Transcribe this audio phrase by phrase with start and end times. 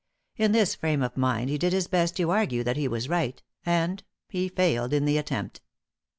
[0.35, 3.39] In this frame of mind he did his best to argue that he was right,
[3.63, 5.61] and he failed in the attempt.